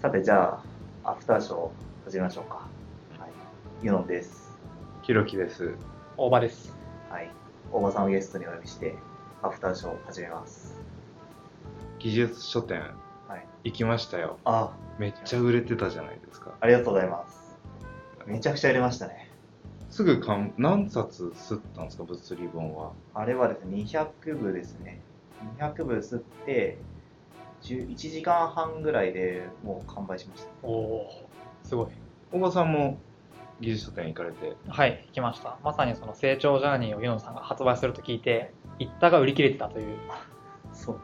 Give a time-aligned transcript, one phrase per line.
[0.00, 0.60] さて、じゃ
[1.04, 1.68] あ、アフターショー
[2.04, 2.68] 始めましょうか。
[3.18, 3.84] はい。
[3.84, 4.56] ユノンです。
[5.02, 5.74] ひろきです。
[6.16, 6.72] 大場です。
[7.10, 7.28] はい。
[7.72, 8.94] 大場さんをゲストにお呼びして、
[9.42, 10.80] アフターショーを始めます。
[11.98, 12.94] 技術書店
[13.26, 13.46] はい。
[13.64, 14.38] 行きましたよ。
[14.44, 14.70] あ、
[15.00, 16.54] めっちゃ売れてたじゃないですか。
[16.60, 17.56] ありがとうございます。
[18.24, 19.32] めちゃくちゃ入れましたね。
[19.90, 22.92] すぐかん何冊吸ったんですか、物理本は。
[23.14, 25.00] あれはですね、200部ですね。
[25.58, 26.78] 200部吸って、
[27.62, 30.48] 1時間半ぐらいでもう完売しました。
[30.62, 31.28] おお、
[31.62, 31.88] すごい。
[32.32, 32.98] 大場さんも
[33.60, 34.56] 技術書店行かれて。
[34.68, 35.58] はい、行きました。
[35.64, 39.96] まさにその成長ジャーニーをユノンさんが発売すると聞いて、行ったが売り切れてたという。
[40.72, 41.00] そう。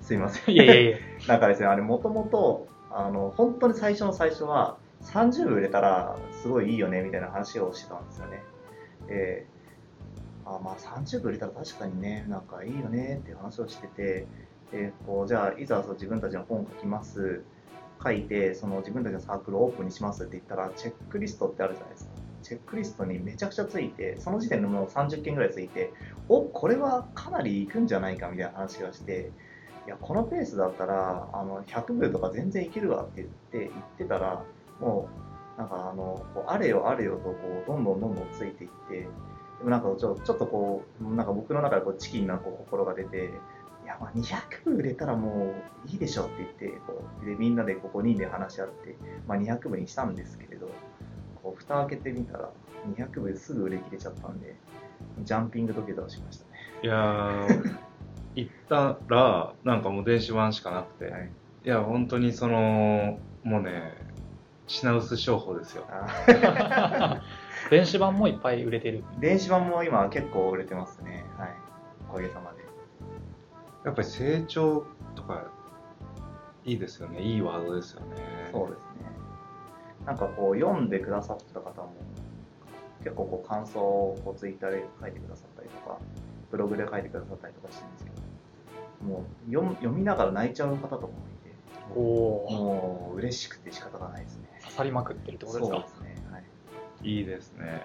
[0.00, 0.54] すいません。
[0.54, 0.98] いやいやいや。
[1.28, 8.42] なんかですね、あれ、もともと、あの、本当に最初の最初は、30部売れたら、すごいいいよね、みたいな話をしてたんですよね。
[9.08, 9.46] で、
[10.44, 14.26] あまあ、30部売れたら確かにね、なんかいいよねっていう話をしてて、
[14.72, 17.44] でこうじゃあ、いざそう自分たちの本を書きます、
[18.02, 22.14] 書いて、その自分たちのサークルをオープンにしますって言ったら、チェックリストってあるじゃないですか。
[22.42, 25.92] チェックリストにめちゃくちゃついて、その時点でもう30件ぐらいついて、
[26.28, 29.32] おこれはかなりいくんじゃないかみたいな話がして、
[29.86, 34.42] いや、このペースだったら、あの、100部とか全然いけるわって言って、言ってたら、
[34.80, 35.08] も
[35.56, 39.08] う、なんかあの、こうあれよあれよと、こう、どんどんどんどんついていって、で
[39.62, 43.30] もなんかちょちょっとこう、なんか僕の中でこうチキンなこう心が出て、
[43.84, 45.54] いや、まあ200部売れたらも
[45.86, 50.68] ういいでしょって言って、こう、で、みんなでこう5人で話し合って、まあ200部にしたんですけれど、
[51.42, 52.50] こう、蓋開けてみたら、
[52.96, 54.56] 200部ですぐ売り切れちゃったんで、
[55.22, 56.50] ジャンピング土下座をしましたね。
[56.82, 57.76] いやー、
[58.34, 61.10] 行ったら、なんかもう電子版しかなくて。
[61.10, 61.30] はい
[61.64, 63.94] いや、本当にその、もうね、
[64.66, 65.86] 品薄商法ですよ。
[65.88, 67.22] あ
[67.70, 69.02] 電子版もいっぱい売れてる。
[69.18, 71.24] 電子版も今結構売れてますね。
[71.38, 71.54] はい。
[72.10, 72.63] おかげさまで。
[73.84, 75.44] やっぱり成長とか、
[76.64, 77.20] いいですよね。
[77.22, 78.06] いいワードですよね。
[78.50, 78.84] そうですね。
[80.06, 81.92] なんかこう、読んでくださった方も、
[83.02, 85.98] 結構こう、感想をこうツイッターで書いてくださったりとか、
[86.50, 88.16] ブログで書いてくださったりとかしてるんですけど、
[89.10, 91.12] もう読みながら泣いちゃう方とかもい
[91.46, 91.54] て、
[91.94, 94.48] おお、もう嬉しくて仕方がないですね。
[94.62, 95.76] 刺さりまくってるってことですか？
[95.76, 96.26] そうですね。
[96.32, 96.44] はい。
[97.02, 97.82] いいですね。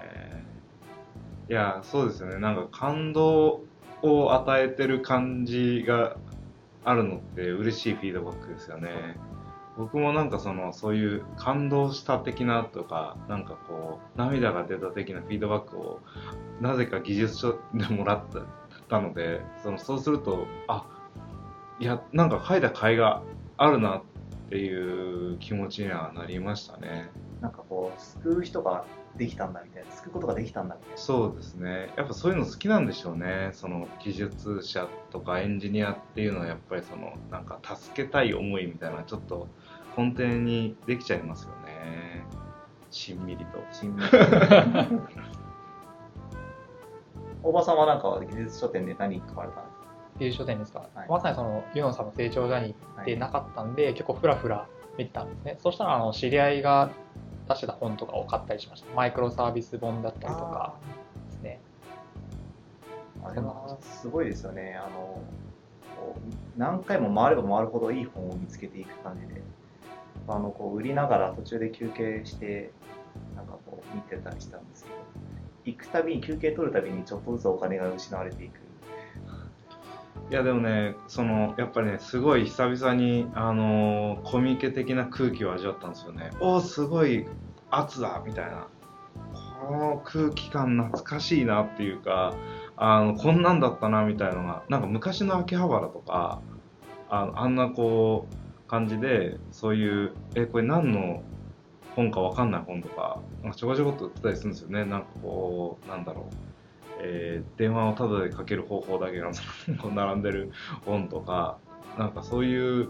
[1.50, 2.38] いや、そうですよね。
[2.40, 3.64] なんか感動
[4.02, 6.18] を与えてる感じが
[6.84, 9.18] あるのって嬉しいフィードバックですよね。
[9.78, 16.02] 僕もなんかその、そういう感動した的なとか、なんかこう、涙が出た的なフィードバックを、
[16.60, 18.24] なぜか技術書でもらっ
[18.90, 20.86] たので、そのそうすると、あ、
[21.80, 23.22] いや、なんか書いた甲斐が
[23.56, 24.02] あるなっ
[24.50, 27.10] ていう気持ちにはなりましたね。
[27.40, 28.84] なんかこう、救う人が
[29.18, 30.98] できたんだみたいな、救うことができたんだみたいな。
[30.98, 31.92] そうですね。
[31.98, 33.50] やっぱそういうの好きなんでしょうね。
[33.54, 39.48] その技術者とかエンジニアっていうのはやっぱりそのなんか助けたい思いみたいなちょっと
[39.98, 42.24] 根底にできちゃいますよね。
[42.92, 43.62] しんみりと。
[43.72, 45.02] 新聞
[47.42, 49.86] 大場さんはなんか技術書店で何買われたんですか？
[50.20, 55.58] 技術書店ですか、はいまさにそのユノンさんの成長ジャーニーってなかったんで、結構フラフラ見てたんですね。
[55.60, 56.92] そしたらあの知り合いが
[57.50, 58.94] 出してた本とかを買ったりしました。
[58.96, 60.76] マイクロサービス本だったりとか
[61.32, 61.60] ですね。
[63.24, 64.80] あれはすごいですよね。
[64.80, 65.20] あの
[65.98, 69.42] こう何回も回れば回るほどいい本を見つけていく感じで、
[70.28, 72.72] あのこう売りながら途中で休憩して、
[73.36, 74.96] なんかこう見てたりしたんですけど、
[75.66, 78.60] 行くたびに休憩取るたびにちょっとずつお金が失われていく。
[80.30, 86.30] いやでもね、そのやっぱりね、すごい久々にあのーコミケ的な空気を味わったんですよね。
[86.40, 87.26] おお、すごい
[87.72, 88.68] 圧だみたいな。
[89.68, 92.36] この空気感懐かしいなっていうか、
[92.78, 96.42] あのこんなんだったなみたいなのが、なんか昔の秋葉原とか、
[97.10, 101.24] あのあんなこう感じで、そういう、え、これ何の
[101.96, 104.86] 本かわかんない本とか、なんかちょこちょこっと売ってたりするんですよね。
[104.86, 106.49] なんかこう、なんだろう。
[107.00, 109.32] えー電話をタダでかける方法だけが
[109.94, 110.52] 並んでる
[110.86, 111.58] 本とか
[111.98, 112.90] なんかそういう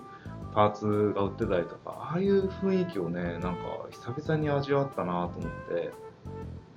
[0.54, 3.60] パーツが売ってたりとかああいう雰囲気をねなんか
[3.92, 5.52] 久々に味わったなと思っ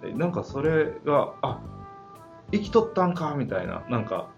[0.00, 1.61] てでなんかそれがあ
[2.52, 4.28] 生きとったんかみたいななんか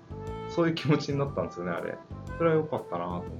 [0.49, 1.97] そういう気持ちになったんですよねあれ。
[2.39, 3.35] それは良かったなと思って。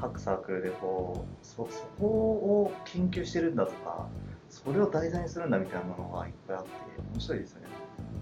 [0.00, 4.08] 各サークルでこうそそこを研究してるんだとか、
[4.64, 6.70] それを題材にするんだみたいなものがいっぱいあって、
[7.12, 7.66] 面白いですよね。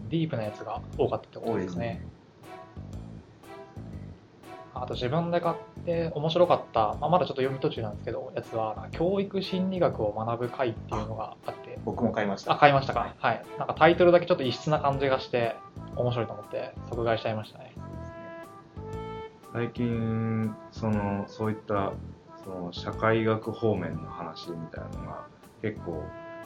[0.08, 2.04] ディープなやつが多かったってことですね。
[4.72, 12.52] あと自分で買って面白かった、まあ、まだちょっと読み途中なんですけど、やつは、教育心理学を学ぶ会っていうのがあって、僕も買いました。
[12.54, 13.14] あ、買いましたか？
[13.18, 13.44] はい。
[13.58, 15.54] なんかタイトルだけちょっと異質な感じがして、
[15.96, 17.74] 面白いと思って、即買いしちゃいましたね。
[19.52, 21.92] 最近そのそういった
[22.44, 25.24] その社会学方面の話みたいなのが
[25.60, 26.02] 結構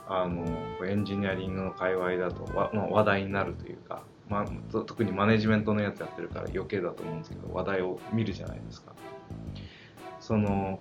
[0.08, 0.44] あの
[0.86, 8.92] エンジニアリングの界隈だとわ、まあ、話題になるというか、まあ、と特にマネジメントのやつやってるから余計だと思うんですけど話題を見るじゃないですか。
[10.20, 10.78] その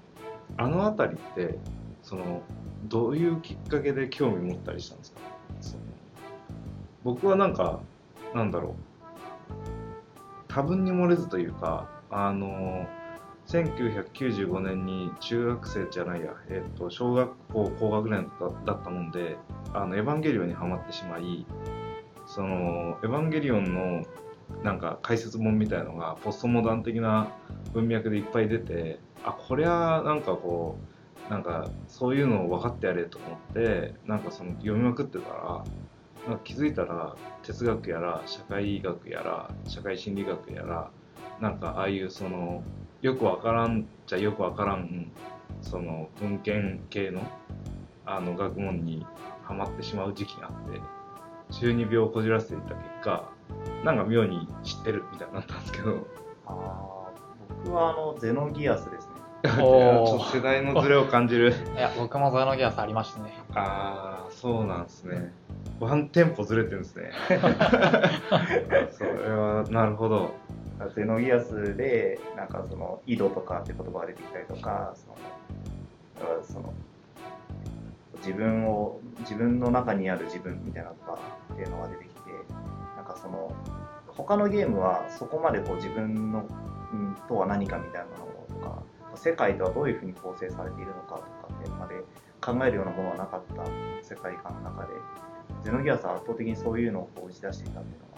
[0.58, 1.58] あの辺りって
[2.02, 2.42] その
[2.86, 5.20] どういうきっかけで興味持ったりしたんですか？
[5.62, 5.84] その
[7.04, 7.80] 僕はなんか
[8.34, 8.74] なんだろう。
[10.48, 12.86] 多分に漏れずというかあの
[13.54, 18.32] 1995年に中学生じゃないや、えー、と小学校高学年
[18.66, 19.38] だったもんで
[19.74, 21.46] あのエヴァンゲリオンにはまってしまい
[22.26, 24.04] そのエヴァンゲリオンの
[24.64, 27.32] なんか解説本みたいのがポストモダン的な
[27.74, 30.80] 文脈でいっぱい出てあこりゃなんかこ
[31.30, 35.64] うなんかそういうのを分かってやれと思ってなんかその読みまくってたら
[36.28, 40.90] なんか気づいたら哲学やら社会学やら社会心理学やら
[41.40, 42.64] なんかああいうその
[43.04, 45.12] よくわからんじゃよくわからん
[45.62, 47.22] その文献系の
[48.06, 49.06] あの学問に
[49.44, 50.82] はまってしまう時期があって
[51.52, 53.30] 中二病をこじらせていた結果
[53.84, 56.08] なんか妙に知ってるみたいになったんですけど。
[56.46, 57.10] あ
[57.66, 59.14] 僕はあのゼノギアスですね。
[59.44, 61.54] ちょっと世代のズレを感じる。
[61.76, 63.34] いや僕もゼノギアスありましたね。
[63.54, 65.34] ああそうなんですね。
[65.82, 67.12] ワンテンポずれてるんですね。
[68.92, 70.34] それはなるほど
[70.90, 75.16] ゼノギアスでなんかその井戸とかって言葉が出てきたりとかその
[76.20, 76.74] だからその
[78.18, 81.20] 自分を自分の中にある自分みたいなのとか
[81.54, 82.22] っていうのが出てきて
[82.96, 83.54] なんかその
[84.08, 86.46] 他のゲームはそこまでこう自分の、
[86.94, 88.84] うん、とは何かみたいなのとか
[89.16, 91.96] 世界とはどういうふうに構成されているのかとかってまで
[92.40, 93.66] 考えるようなものはなかった
[94.02, 94.94] 世界観の中で
[95.64, 98.13] ゼノギアスは圧倒的にそういうのをこう打ち出していたっていうの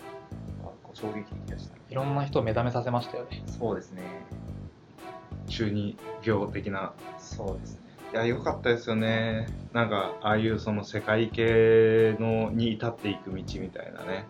[0.96, 3.44] 衝撃的でした、ね、いろんな人を目覚めさせましたよね。
[3.46, 4.02] そうですね。
[5.48, 6.94] 中二病的な。
[7.20, 7.82] そうですね。
[8.14, 9.48] いや良かったですよね。
[9.74, 14.26] なんかああいうその世界系のに至っていく道みたいなね。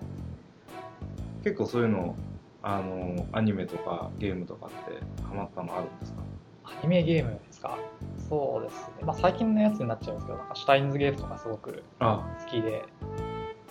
[1.44, 2.16] 結構そういうの
[2.64, 6.24] あのアニメとかゲームとかってハマったのあるんですか？
[6.64, 7.78] アニメゲームですか？
[8.28, 12.84] そうですね、まあ、最近のやつになっちゃうんですけどなんかシュタインズゲートとかすごく好きで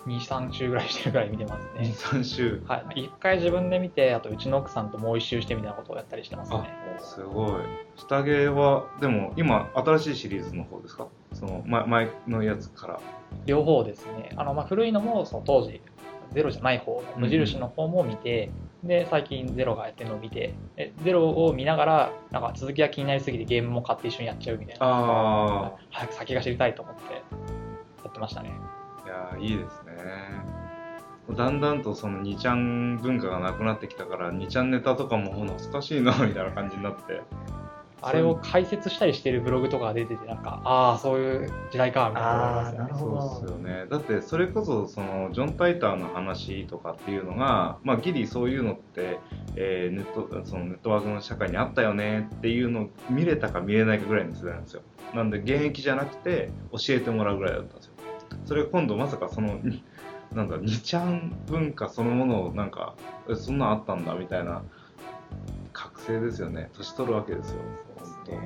[0.07, 1.93] 23週ぐらいしてるぐらい見てますね。
[1.93, 2.61] 23週。
[2.67, 3.01] はい。
[3.01, 6.69] 1回自分で見てあとうちの奥さんともう1周してみたいなことをやったりしてますね。
[6.99, 7.61] すごい。
[7.95, 11.07] 下着はでも今新しいシリーズの方ですか？
[11.33, 12.99] その前前のやつから。
[13.45, 14.29] 両方ですね。
[14.35, 15.81] あの、まあ、古いのもその当時
[16.33, 18.51] ゼロじゃない方の無印の方も見て、
[18.83, 20.53] うん、で最近ゼロがやってるのを見て
[21.03, 24.85] ゼロを見ながらなんか続きが気になりすぎてゲームも買って一緒にやっちゃうみたいな。
[24.87, 27.19] あ早く先が知りたいと思ってや
[28.09, 28.51] ってましたね。
[29.05, 29.84] いやいいですね
[31.35, 37.21] だんだんとその2ちゃん文化がなくなってきたから2ちゃんネタとかも懐かしいな みたいな感じになって。
[38.01, 42.23] あれを解説したりしてるブログとかが出ててなんかああそういう時代かみたい
[42.77, 43.21] ななるほど。
[43.21, 43.85] そうですよね。
[43.89, 49.19] だってそれこそそのジョン・タイターの話とかっていうのが、まあ、ギリそういうのって、
[49.55, 54.83] えー、ネットそのネットワークの社会にあったよねっていうのを見れたか見れないかぐらいの世代なんですよ。
[55.15, 57.93] なんで現役じゃなくて教えてもらうぐらいだったんですよ。
[58.45, 59.59] それが今度まさかその
[60.33, 62.95] なんだ2ちゃん文化そのものをなんか
[63.35, 64.63] そんなんあったんだみたいな
[65.71, 66.69] 覚醒ですよね。
[66.73, 67.59] 年取るわけですよ。
[67.97, 68.37] 本当に。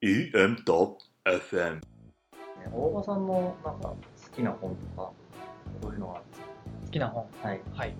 [0.00, 1.80] EM.FM
[2.72, 3.96] 大場さんのなんか好
[4.34, 5.10] きな本とか
[5.82, 6.20] こういうのは？
[6.84, 7.26] 好きな本。
[7.42, 7.94] はい、はい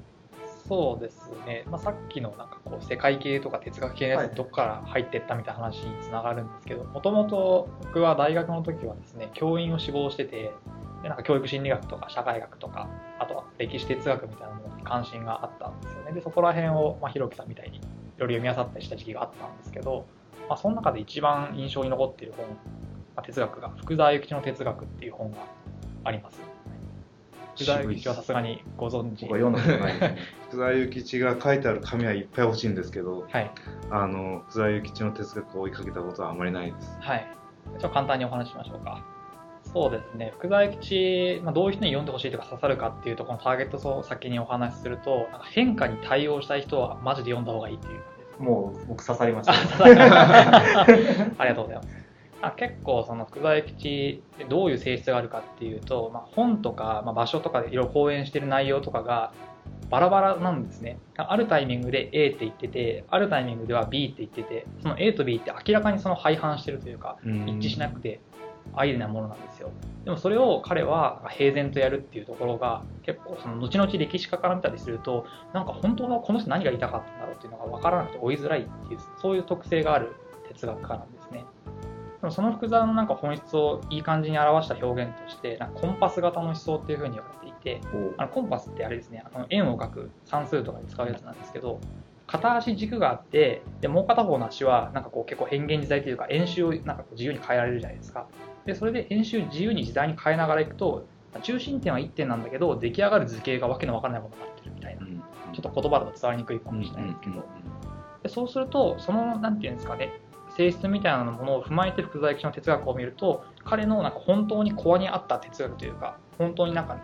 [0.68, 10.52] そうですね、まあ、さっきのなんかこう世界系とか哲学系のやつどこから入ってったみたいな話につながるんですけどもともと僕は大学の時はですね教員を志望してて
[11.02, 16.12] でなんか教育心理学とか社会学とかあとは歴史哲学みたいなものに関心があったんですよね。
[16.12, 17.80] でそこら辺を、まあ、ひろきさんみたいにい
[18.18, 20.06] ろいろ読み漁ったりした時期があったんですけど、
[20.48, 22.46] まあ、その中で一番印象に残っている本、
[23.16, 25.38] まあ、哲学が福沢諭吉の哲学っていう本が
[26.04, 26.40] あります
[27.58, 29.26] 福沢諭吉はさすがにご存知。
[29.26, 29.98] 読んだことないで。
[29.98, 33.50] すね福沢諭吉が書いてある紙はいっぱい欲しいんですけど、はい、
[33.90, 36.96] あの福沢諭吉の哲学を追いかけたことはあまりないです。
[37.00, 37.26] はい。
[37.72, 39.04] ちょっと簡単にお話ししましょうか。
[39.72, 40.32] そうですね。
[40.38, 49.52] 福沢諭吉、まあ、どういう人に読んでほしいとか刺さるかっていうところのターゲットを先にお話しすると変化に対応したい人はマジで読んだ方がいいっていうもう僕刺さりました。
[49.84, 50.86] あ
[51.44, 52.07] りがとうございます
[52.40, 59.32] あ結構その福沢諭吉どういう性質があるかっていうと、まあ、本とか、まあ、場所とかでいろいろ講演してる内容とかが
[59.90, 60.98] バラバラなんですね。
[61.16, 67.28] あるタイミングで A って言っててあるタイミングでは B って言っててその A と B って明らかにその廃反してるというか一
[67.66, 68.20] 致しなくて
[68.74, 69.70] アイデアなものなんですよ。
[70.04, 80.14] でもそれを彼は平然とやるっていうところが結構その後々歴史家から見たりするとなんか本当はこの人何が言いたかったんだろうっていうのが分からなくて追いづらいっていうそういう特性がある
[80.48, 81.44] 哲学家なんですね
[82.20, 87.80] でもその複雑ななんか本質をいい感じに表した表現としてなんかコンパス型の思想っていうふうに言われていて
[88.16, 91.80] あのコンパスってあれですねあの円を描く算数とかで使うやつなんですけど
[92.26, 98.26] 片足軸があってでもう片方の足はなんかこう結構変幻自在というか円周をなんかこう自由に変えられるじゃないですか。
[98.66, 101.06] でそれで円周自由に自在に変えながらいくと
[101.42, 105.06] 中心点は1点なんだけど出来上がる図形がわけのわからないものになってるみたいな
[105.54, 107.44] ちょっと言葉だと伝わりにくいかもしれないですけど。
[108.22, 110.20] でそうするとそのなんていうんですかね
[110.58, 116.98] 性質みたいなものを踏まえて福沢諭吉の哲学を見ると彼のなんか本当にコアにあった哲学というか本当になんか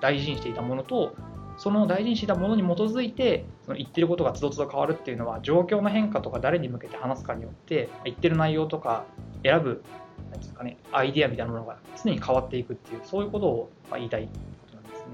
[0.00, 1.16] 大事にしていたものと
[1.56, 9.04] その大事にしていたものに基づいてその言ってることがつどつど変わるっていうのは状況の変化とか誰に向けて話すかによって言ってる内容とか
[9.42, 9.82] 選ぶ
[10.30, 14.30] なんですかねアイディアみたいなものが常に変わっていくっていうそういうことをまあ言いたいこ
[14.70, 15.06] となんですね。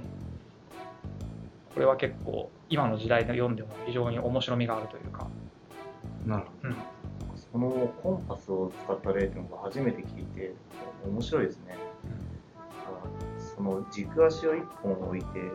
[1.73, 5.27] これは結構今の時代で読んでも非常に面白みがあるというか。
[6.27, 6.77] なるほど、うん
[7.53, 7.71] その
[8.03, 10.55] コンパスを使った例っていうのが初めて聞いて
[11.07, 11.77] 面白いですね。
[13.39, 15.55] その軸足を一本置いてやなん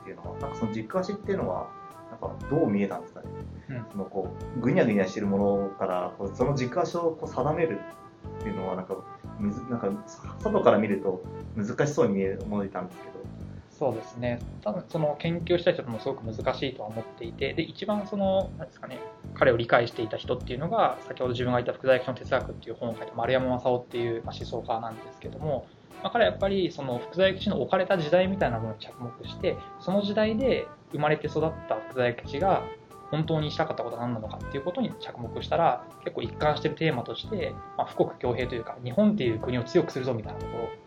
[0.00, 1.70] っていうのはなんかその軸足っていうのは
[2.10, 3.26] なんかどう見えたんですかね。
[3.70, 7.80] うんそのこうぐにゃぐにゃしてるものからこうその軸足をこう定める
[8.40, 8.96] っていうのはなんか
[9.38, 9.90] むずなんか
[10.40, 11.22] 外から見ると
[11.56, 13.16] 難しそうに見える思えたんですけど。
[13.78, 18.98] そうですね多分その研究した人もすごく難しいとは思っていてで一番そのなんですかね
[19.34, 25.66] 彼を理解していた人っていうのが先ほど自分が言った福沢諭吉の哲学っていう本を書いた丸山正夫っていう思想家なんですけども、
[26.02, 32.62] まあ、彼はやっぱりその福沢諭吉の置かれた時代みたいなものに着目してその時代で生まれて育った福沢諭吉が
[33.10, 40.85] 本当にしたかったことは何なのかっていうことに着目したら結構一貫してるテーマとして、まあ、富国強兵というか日本っていう国を強くするぞみたいなところ。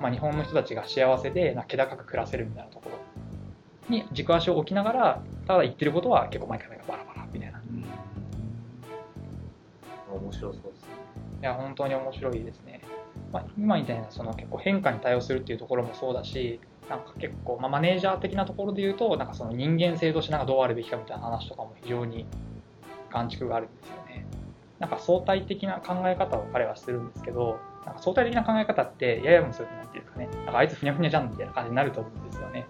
[0.00, 2.98] まあ、日本の人たちが幸せでな気高く暮らせるみたいなところ
[3.88, 7.58] に軸足を置きながらただ言ってることは結構毎回毎回バラバラみたいな。
[7.58, 7.62] い
[10.10, 10.88] 面白そうですね。
[11.40, 12.80] や本当に面白いですね、
[13.32, 22.26] まあ、今みたいなその結構変化に対応するっていうところもそうだしなんか結構、まあ、マネージャー的なところで言うとなんかその人間性としてなんかどうあるべきかみたいな話とかも非常に
[23.10, 23.96] 眼蓄があるんですよ。
[23.96, 23.97] ね
[24.78, 32.66] なんか相対的な考え方を彼はしてるんですけどなんか相対的な考え方ってややもするとなんていうかねなんかあいつふにゃふにゃじゃんみたいな感じになると思うんですよね。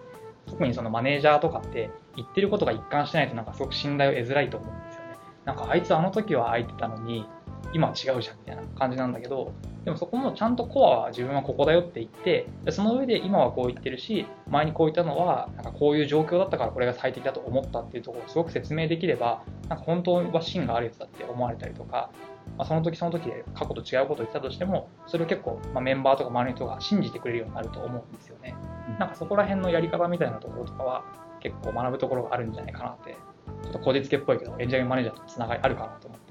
[0.47, 5.17] 特にそのマネージャーとかって言ってることが一貫してないとなんかすごく信頼を得づらいと思うんですよね。
[5.45, 7.27] なんかあいつあの時は空いてたのに
[7.73, 9.53] 今は違うじゃんみたいな感じなんだけど
[9.85, 22.11] でもそこもちゃんとコアは自分はここだよって言ってでその上で今はこう言ってるし前にこう言ったのはなんかこういう状況だったからこれが最適だと思ったっていうところをすごく説明できればなんか本当は芯があるやつだって思われたりとか、
[22.57, 28.55] まあ、その時その時で過去と違うことを言ってたとしてもそれを結構、まあ、メンバーとか周りの人が信じてくれるようになると思うんですよね。
[28.97, 31.03] なんかそこら辺のやり方みたいなところとかは
[31.39, 33.15] 結構学ぶところがあるんじゃないかなって
[33.63, 36.28] ちょっとこじつけっぽいけどエンジニアリングマネージャーとつながりあるかなと思って。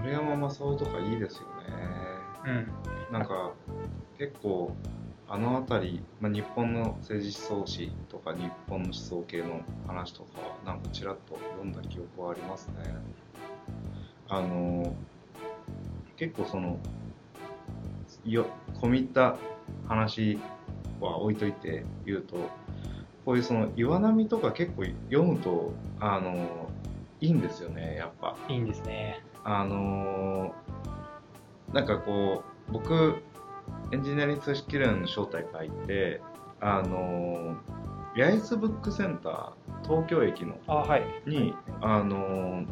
[0.00, 1.46] 丸山正夫とかいいですよね。
[2.46, 3.12] うん。
[3.12, 3.52] なんか
[4.18, 4.74] 結構
[5.28, 12.94] あの辺り、まあ、日本の政治思想史とか日本の思想系の話とかはなんかちらっと読んだ記憶はありますね。
[14.28, 14.94] あの
[16.16, 16.78] 結構その
[18.24, 18.46] よ
[18.80, 19.36] 込み入った
[19.86, 20.38] 話
[21.00, 22.36] は置いといて言うと
[23.24, 26.70] こういうその岩波とか結構読むとあの
[27.20, 28.36] いいんですよねやっぱ。
[28.48, 29.22] いいんですね。
[29.44, 33.22] あのーなんかこう僕
[33.92, 36.20] エンジニアリング組織連の招待会って
[36.60, 37.56] あのー
[38.16, 41.04] 八重洲ブックセンター東京駅のあはい。
[41.26, 42.66] に、あのー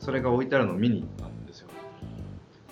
[0.00, 1.68] それが置いてあるのを見に行ったんですよ。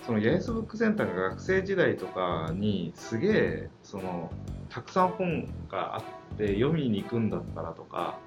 [0.05, 4.31] その八重洲ブックセンターが学生時代とかにすげえその
[4.69, 8.19] たくさん本があって読みに行くんだったらとか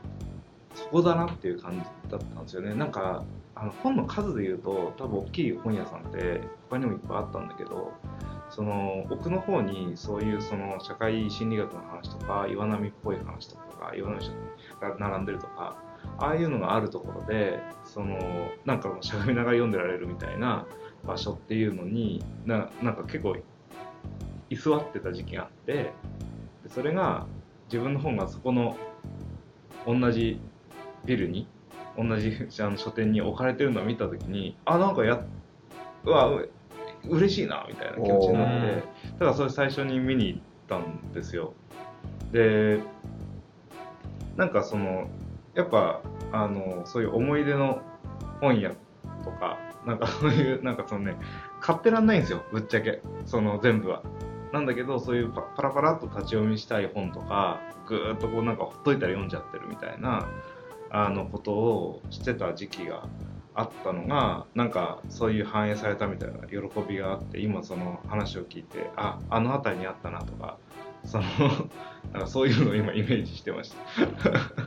[0.74, 2.74] そこだなっていう感じだったんですよね。
[2.74, 3.22] なんか
[3.56, 7.92] あの本の数で言うと多分大きい本屋さんって他にもいっぱいあったんだけど
[8.50, 14.30] その奥の方にそういうその社会心理学の話とか岩波っぽい話とか岩波
[14.80, 15.76] が並んでるとか
[16.18, 18.18] ああいうのがあるところでその
[18.66, 20.66] なんかしゃがみながら読んでられるみたいな
[21.06, 23.36] 場所っていうのにななんか結構
[24.50, 25.92] 居座ってた時期があってで
[26.68, 27.26] それが
[27.66, 28.76] 自分の本がそこの
[29.86, 30.40] 同じ
[31.06, 31.48] ビルに
[31.96, 35.22] 同じ あの書店に置かれてるのを見た時にあなんかや
[36.04, 36.50] うわう
[37.08, 41.54] 嬉しいなみたいな気持ちになってだからそれ最初に見に行ったんですよ。
[42.32, 42.80] で
[44.36, 45.08] なんかその
[45.54, 46.00] やっぱ
[46.32, 47.80] あのそういう思い出の
[48.40, 48.70] 本屋
[49.24, 51.16] とかなんかそういう なんかそのね
[51.60, 53.00] 買ってらんないんですよぶっちゃけ。
[53.24, 54.02] その全部は。
[54.52, 60.28] なんだけどそういうパパラパラっと立ち読みしたい本とかぐーっとこうなんかほっといたら読んじゃってるみたいな
[60.90, 63.08] あのことをしてた時期が
[63.54, 70.58] あったのがなんかそういう反映されたみたいな喜びがあって今その話を聞いてああの辺りにあったなとか
[71.04, 71.24] その
[72.12, 73.76] なんかそういうのを今イメージしてました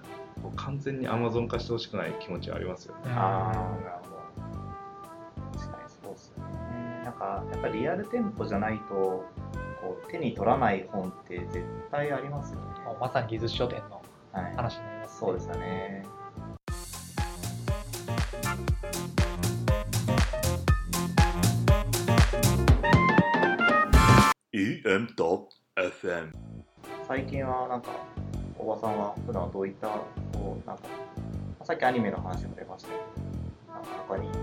[0.55, 5.57] 完全にアマゾン化してほしくない気持ちはありますよねああ、なるほど。
[5.59, 7.01] 確かにそうですよね。
[7.03, 9.25] なんか、やっぱりリアル店舗じゃないと、
[9.81, 12.65] こう手に取らない本って絶対ありますよね。
[12.99, 13.98] まさに技術書店の
[14.31, 14.55] はい。
[14.55, 16.03] 話になります、そうですよね。
[24.53, 26.31] EM.FM
[27.07, 27.89] 最近はなんか、
[28.57, 30.83] おばさんは普段はどういった、こう、なんか、
[31.63, 34.33] さっきアニメの話も出ましたけど、なんか他に、や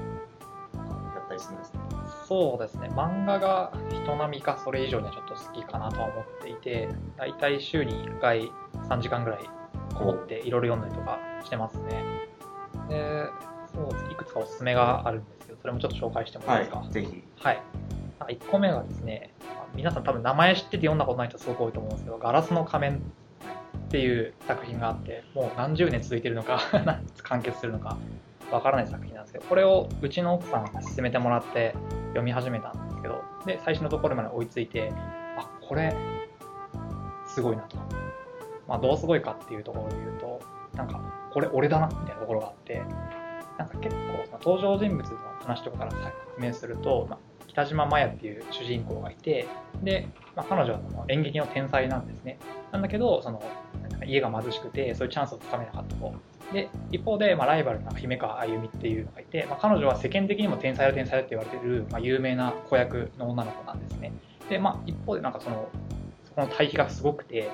[1.25, 1.81] ったりするんですね。
[2.27, 8.51] そうですね漫画が人並みかそれ以上にはちょっと好きかなとは思っていて大体週に1回
[8.89, 9.49] 3時間ぐらい
[9.97, 12.05] こもっていろいろ読んだりとかしてますね
[12.89, 13.25] で
[13.75, 16.85] そういくつかおすすめがあるんですけどそれもちょっと紹介してもいいはですか？
[16.89, 17.23] い、ぜひ。
[17.41, 17.63] はい。
[18.29, 19.31] 1個目がですね、
[19.75, 23.01] 皆さん多分名前知ってて読んだことない人すごく多いと思うんですけど、ガラスの仮面っ
[23.91, 26.61] ていう作品があって、もう何十年続いてるのか、
[27.25, 27.99] 完結するのか、
[28.51, 31.75] わからない作品なんですけど、これをうちの奥さんが勧めてもらって
[32.09, 34.93] 読み始めたんですけど、で、最初のところまで追いついて、
[35.39, 35.95] あ、これ、
[37.27, 37.77] すごいなと。
[38.69, 40.41] まあ、どうすごいかっていうところで言うと、
[40.75, 41.01] なんか、
[41.33, 42.83] これ俺だな、みたいなところがあって、
[43.59, 46.03] なんか結構、まあ登場人物の話とかから説
[46.39, 49.47] 明すると、まあ、北島麻也っていう主人公がいて、
[49.83, 52.39] で、まあ、彼女はその演劇の天才なんですね。
[52.73, 53.43] なんだけど、その、
[54.05, 56.15] 家が貧しくて、そういうチャンスをつかめなかったと。
[56.53, 64.13] で、一方で、まあ、ライバルの姫川あゆみっていうのがいて、まあ、彼女は世間的にも天才だ天才だって言われてる、まあ、有名な子役の女の子なんですね。
[64.51, 65.69] で、まあ、一方でなんかその、
[66.25, 67.49] そこの対比がすごくて、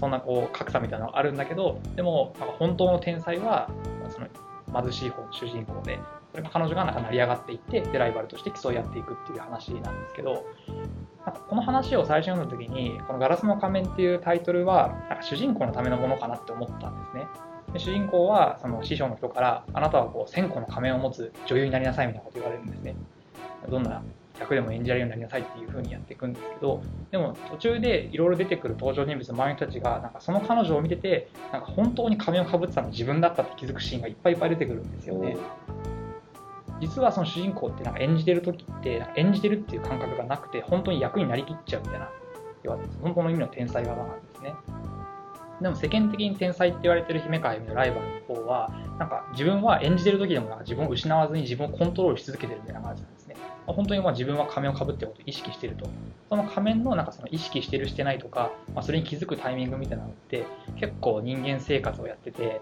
[0.00, 3.70] そんなこう格差みたいなのがあるんだけど、でも、本当の天才は、
[4.08, 10.46] その貧しい方の主人公で、それが彼女がなんか成り上がっていって、で、ライバルとして競い合っていくっていう話なんですけど、
[11.26, 17.26] なんかこの話を最初読んだ時に、このガラスの仮面っていうタイトルは、なんか主人公のためのものかなって思ったんですね。
[17.74, 22.96] で主人公はその師匠の人から、あなたはこう1000個の仮面を持つ女優になりなさいみたいなこと言われるんですね。
[23.68, 24.02] どんな
[24.40, 35.36] 役でも演じられるようになりなさいっていう風にやっていくんですけど、でも途中でいろいろ出てくる登場人物の周りの人たちが、なんかその彼女を見てて、なんか本当に仮面をかぶってたの自分だったって気づくシーンがいっぱいいっぱい出てくるんですよね。
[36.80, 42.08] 実はその主人公ってなんか演じてる時って演じてるっていう感覚がなくて本当に役になりきっちゃうみたいな
[42.62, 44.54] 要は本当の意味の天才技なんですね
[45.60, 53.19] でも世間的に天才って言われてる姫川由美のライバルの方はなんか自分は演じてる時でもなんか自分を失わずに自分をコントロールし続けてるみたいな感じなんです
[53.72, 55.88] 本当にまあ自分は仮面をかぶってることを意識してると。
[56.28, 62.60] その仮面のなんかその意識してるしてないとか、まあ、それに気づくタイミングみたいなのって結構人間生活をやってて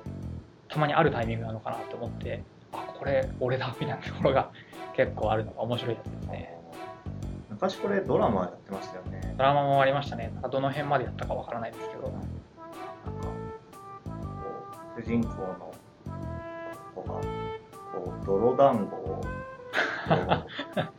[0.69, 2.43] たまにあるタイミングなのかなと思って
[2.73, 4.51] あこれ俺だみたいなところが
[4.97, 6.59] 結構あるのが面白いやつですね。
[7.51, 9.35] 昔これドラマやってましたよね。
[9.37, 10.31] ドラマもありましたね。
[10.35, 12.03] なんかどの辺までやったかわからないですけど。
[12.03, 12.29] なんか、
[13.27, 13.33] こ
[14.97, 15.75] う、主人公の
[16.95, 17.21] 子が、こ
[18.23, 19.21] う、泥団子を、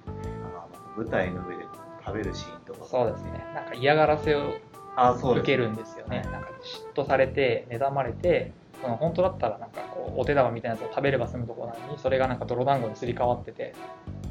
[0.99, 1.65] 舞台の上で
[2.05, 2.85] 食べるシーンとか。
[2.85, 4.53] そうですねなんか嫌がらせを。
[5.01, 6.49] 受けるんですよねはいなんか
[6.93, 13.73] 嫉妬されて妬まれてその本当だったらなんかこうお手玉みたいなやつを食べれば済むところなのにそれがなんか泥団子にすり替わってて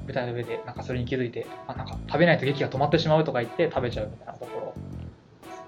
[0.05, 4.75] 舞台の上でなんかそれに気づいてあなんか食べないと劇が止まってしまうとか言って食べちゃうみたいなところ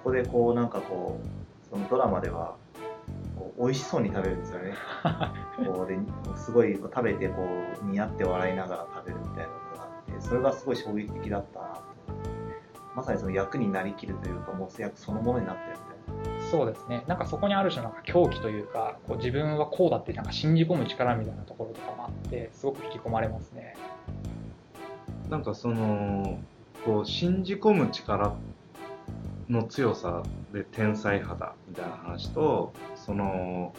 [0.01, 2.57] そこでこう、なんかこう、そのドラマでは、
[3.37, 4.75] こう美味しそうに食べるんですよね。
[5.67, 5.99] こうで
[6.37, 7.47] すごいこう食べてこ
[7.83, 9.51] う似合って笑いながら食べるみたいな
[10.21, 11.81] てそれがすごい衝撃的だったな。
[12.95, 15.79] まさにその役になりきるというかもう役そのものになってる
[16.19, 16.51] みたいな。
[16.51, 17.05] そうですね。
[17.07, 23.77] なんかそこにある種なんか狂気というかこう自分はこうだってなんか信じ込む力みたいなところとかもあってすごく引き込まれますね。
[25.29, 26.41] なんかその
[26.85, 28.35] こう信じ込む力
[29.49, 32.73] の強さで天才肌みたいな話と
[33.11, 33.75] その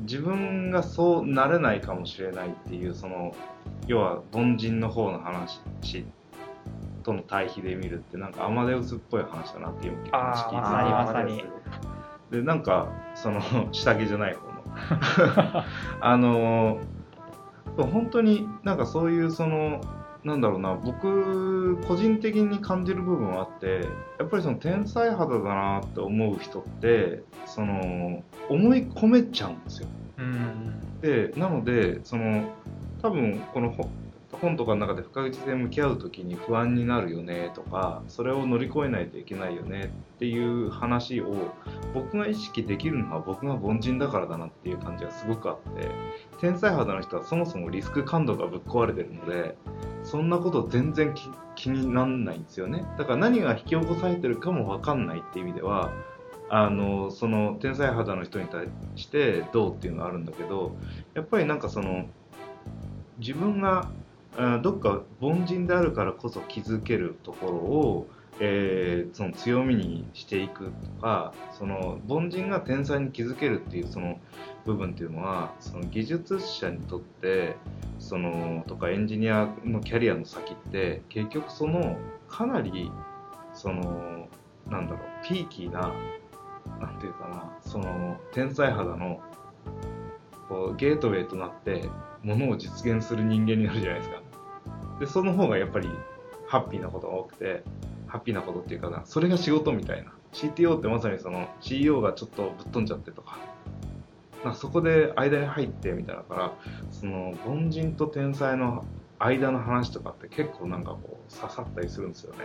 [0.00, 3.34] 自分がそうなれないかもしれないっていうその
[3.86, 5.62] 要は凡人の方の話
[7.02, 11.44] との対比で見るってなんかアマデウスっぽい話だなっていう話聞いてまさに
[12.30, 13.40] でなんかその
[13.72, 15.64] 下着じゃない方の。
[16.02, 16.78] あの
[17.78, 19.80] 本当になんかそういうその
[20.28, 23.88] なんだろうな僕個人的に感じる部分はあって
[24.18, 29.88] やっぱりその天才肌だなって思う人ってその思い込めちゃうんですよ。
[30.18, 32.52] うんでなのでその
[33.00, 33.88] 多分このほ
[34.40, 41.52] 本とかの中で不確実性向き合う時に不安になるよねとかそれを乗り越えないといけないよねっていう話を
[41.94, 45.88] 僕が意識できるのは僕が凡人だからだなっていう感じがすごくあって
[46.40, 49.56] 天才肌の人はそもそもリスク感度がぶっ壊れてるので
[50.04, 51.14] そんなこと全然
[51.54, 52.84] 気になんないんですよね。
[52.96, 55.92] だから何が引き起こされてるかも分かんないっていう意味では
[56.50, 60.76] あのその天才肌の人に対してどうっていうのはあるんだけど
[61.14, 62.06] やっぱりなんかその
[63.18, 63.90] 自分が
[64.38, 68.06] あどっか凡人であるからこそ気づけるところを、
[68.40, 74.20] えーその強みにしていくとかその凡人が天才に気づけるっていうその
[74.64, 77.56] 部分っていうのはその技術者にとって
[77.98, 81.96] そのとかエンジニアのキャリアの先って結局その
[82.28, 82.92] かなり
[83.54, 84.28] その
[84.70, 85.92] なんだろうピーキーな
[86.78, 89.20] なんていうかなその天才肌の
[90.48, 91.88] こうゲートウェイとなって
[92.22, 94.17] ものを実現する人間になるじゃないですか。
[95.00, 95.88] でその方がやっぱり
[96.46, 97.62] ハッピーなことが多くて
[98.06, 100.12] ハッピーなことっていうかなそれが仕事みたいな。
[100.32, 103.38] CTO ってまさにその CEO がちょっとぶっ飛んじゃってとか。
[104.44, 106.52] なんかそこで間に入ってみたいなから
[106.92, 108.84] その凡人と天才の
[109.18, 112.38] 間の話とかって結構なんかこう刺さったりするんですよね。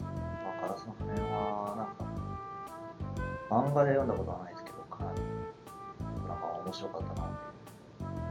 [0.00, 5.20] だからその辺は、なんか、漫画で読んだことはないですけど、かなり、
[6.28, 7.51] なんか面白かったなって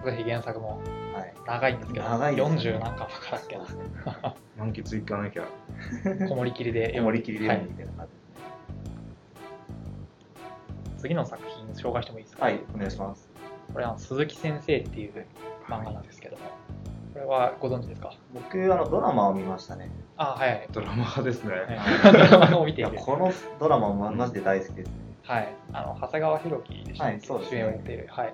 [0.06, 0.80] ぜひ原作も。
[1.46, 3.64] 長いんですけど、長いですね40何巻分からんけど。
[4.58, 5.44] 満喫いかなきゃ
[6.30, 8.42] こもりきりで思り切りではい読むみたいな感じですね。
[10.98, 13.30] 次の作品紹介してもいいですか、はい、お願いします。
[13.74, 15.26] これは鈴木先生っていう
[15.68, 16.44] 漫画なんですけども、
[17.14, 18.14] これはご存知ですか？
[18.34, 19.90] 僕、あの、ドラマを見ましたね。
[20.18, 20.68] あはいはい。
[20.72, 22.92] ドラマ派ですね、はい ドラマを見ている。
[22.98, 24.94] このドラマもマジで大好きですね。
[25.24, 25.54] はい。
[25.74, 28.08] あの、長谷川博己でしたっけはいね主演をやっている。
[28.10, 28.34] はい。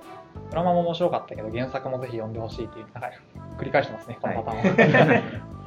[0.50, 3.12] ドラマも面白かったけど、原作もぜひ読んでほしいっていう、なんか
[3.58, 5.22] 繰り返してますね、このパターンは。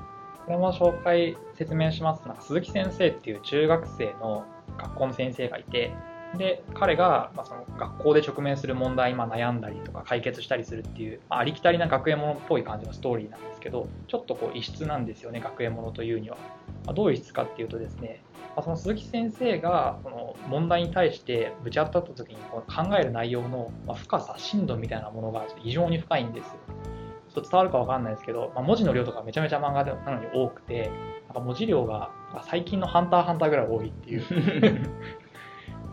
[0.46, 4.44] これも紹介、説明しますとなんか鈴木先生っていう中学生の
[4.78, 5.92] 学校の先生がいて、
[6.36, 16.36] で、彼が、まあ、その学校で直面する問題にまあ悩んだりとか解決したりするっていう、まあ、ありきたりな学園ものっぽい感じのストーリーなんですけど、ちょっとこう異質なんですよね、学園ものというには。
[16.86, 18.22] まあ、どういう異質かっていうとですね、
[18.56, 26.52] まあ、その鈴木先生がその問題に対してぶち当たった時にこう考える内容のまあ深さ、深度みたいなものが異常に深いんですよ。
[27.32, 30.90] ちょっと伝わるかわかんないですけど、まあ、文字の量とかめちゃめちゃ漫画なのに多くて、
[31.28, 32.10] なんか文字量が
[32.42, 34.22] 最近のハンターハンターぐらい多いっていう。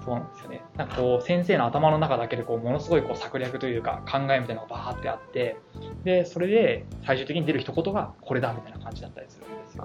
[0.04, 0.62] そうなんですよね。
[0.78, 5.58] なんかこう先生の頭の中だけでこうものすごいこう策略というか考えみたいなのがバーってあって、
[6.06, 9.84] でそれで最終的に出る一言がこれだみたいな感じだったりするんですよ。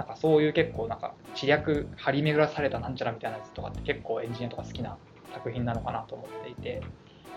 [0.00, 4.96] なんかそういう結構なんか知略張り巡らされたなんちゃらみたいなやつとかって結構エンジニアとか好きな
[5.34, 6.80] 作品なのかなと思っていて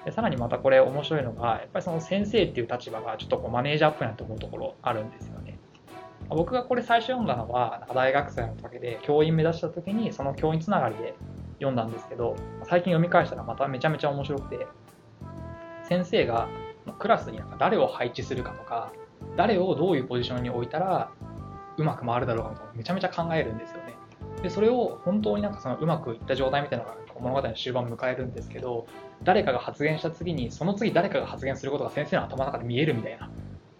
[0.06, 5.60] でさらにまたこれ面白いのがやっぱりその先生っていう立場がちょっとこうマネージャーっぽいなと思うところあるんですよね。
[6.30, 11.15] 僕がこれ最初読んだのは大学生の時で教員目指した時にその教員つながりで
[11.56, 14.65] 読んだんですけど最近読み返したらまためちゃめちゃ面白くて
[15.84, 16.47] 先生が
[16.99, 18.93] クラスになんか誰を配置するかとか
[19.36, 21.12] 誰をどういうポジションに置いたら
[21.78, 23.94] うまく回るだろうかみたいなのをめちゃめちゃ考えるんですよね。
[24.42, 28.88] でそれを本当になんかそのうまくいった状態みたいなのが物語の終盤を迎えるんですけど
[29.24, 33.30] 誰かが発言した次にその次誰かが発言することが先生の頭の中で見えるみたいな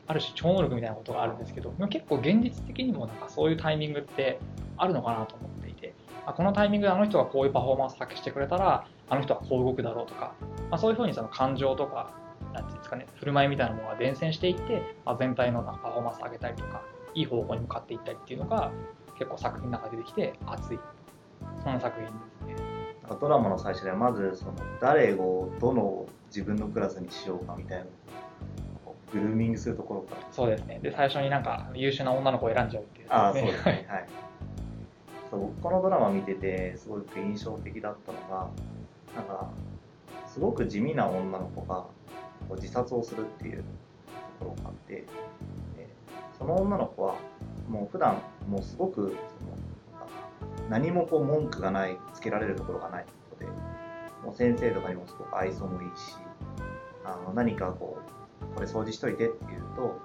[0.06, 4.40] ある種超能力みたいなことがあるんですけど結構現実的にもなんかそういうタイミングって
[4.78, 5.94] あるのかなと思っていて
[6.26, 10.34] あこのタイミングであの人がこういうパフォーマンスを発揮してくれたらあの人はこう動くだろうとか、
[10.70, 12.14] まあ、そういうふうにその感情とか
[12.54, 16.82] なんていうんですかね振る舞いみたいなものが伝染していって、まあ、全体のパフォーマンスを上げたりとか
[17.16, 18.72] いい方向に向かっていったりっていうのが
[19.18, 20.80] 結構作品の中で出てきて熱い
[21.64, 22.08] そんな作品
[22.48, 22.74] ですね。
[23.20, 27.86] ドラマの最初ではまずその誰をどの自分のクラスにしようかみたいな
[28.86, 30.28] こうグルーミングするところから。
[30.32, 30.80] そうですね。
[30.82, 33.86] で、最初になんか優秀な女の子を選んじゃうっていう、ああ、そうですね。
[33.90, 34.08] はい。
[35.30, 38.50] そう僕このドラマ見ててすごく印象的だったのが
[39.16, 39.50] なんか
[40.28, 41.86] すごく地味な女の子が
[42.56, 43.64] 自殺をするっていう
[44.40, 45.06] ところがあってで
[46.38, 47.16] その女の子は
[47.70, 49.54] もう普段もうすごくその
[50.70, 53.46] 何もこう文句がないつけられるところがない子で
[54.24, 56.16] もう先生とかにもすごく愛想もいいし
[57.06, 60.00] あの何かこうこれ掃除しといてって言うと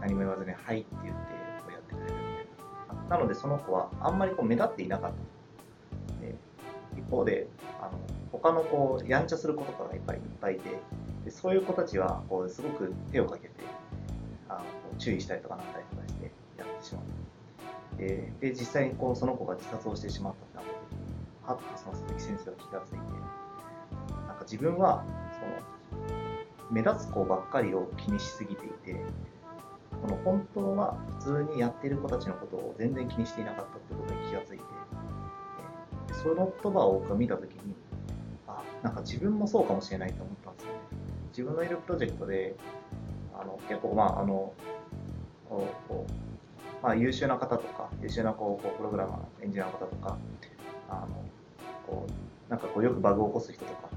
[0.00, 1.22] 何も言わずに「はい」って言って
[1.60, 3.16] こうやってくれるみたいな。
[3.16, 6.26] なのでその子はあんまりこう目立っていなかった。
[6.26, 6.34] で
[6.96, 7.48] 一方で
[7.80, 7.98] あの
[8.32, 10.70] 他のこうやんちゃする子とかがいっぱいいっぱいいて
[11.24, 13.54] でそういう子たちはこうすごく手をかけて
[14.98, 17.04] 注意したりとかなんだりとかしてやってしまう。
[17.98, 21.14] でで実際にこうその子が自殺をしてしまったってなった時に
[21.46, 22.96] はっとその鈴木先生が気がついて
[24.26, 25.04] なんか自分は
[25.38, 26.14] その
[26.70, 29.00] 目立つ子ばっかりを気にしすぎていて
[30.02, 34.64] この本当は普通にやってる子たちのことを全然気にしていなかったってことに気がついて
[36.12, 37.74] その言葉を僕が見た時に
[38.48, 40.78] あなんか自分もそうかもしれないと思ったんですよね。
[41.30, 42.54] 自分のいるプロジェクトで
[43.38, 44.52] あの結構まああの
[45.54, 46.12] こうこう
[46.82, 50.18] まあ、優秀な方とか優秀なこうプログラマーエンジニアの方とか
[50.90, 51.08] あの
[51.86, 53.88] こうなんかこうよくバグを起こす人とか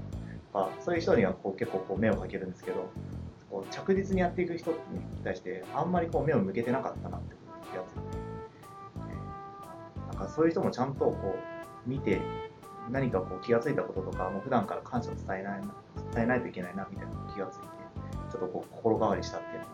[0.54, 2.88] あそういう人にはこう結構こう目をかけるんですけど
[3.50, 4.78] こう着実にやっていく人に
[5.22, 7.36] 対してあんまりこう目を向けてなかったなって
[7.70, 7.92] 気がつ。
[7.92, 8.00] いて、
[10.10, 11.36] えなんかそういう人もちゃんとこ
[11.86, 12.22] う見て
[12.90, 15.60] 何かこう気がついたこととかもう普段から感謝を伝えない
[16.14, 17.66] 伝えないといけないなみたいな気がついて
[18.32, 19.70] ちょっとこう心変わりしたっていうのが